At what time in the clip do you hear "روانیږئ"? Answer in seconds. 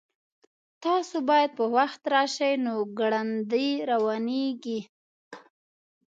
3.91-4.81